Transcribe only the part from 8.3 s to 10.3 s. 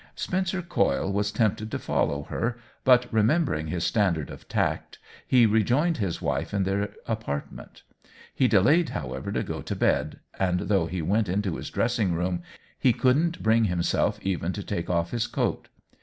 He de layed, however, to go to bed,